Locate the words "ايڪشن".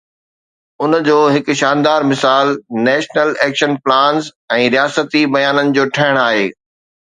3.45-3.77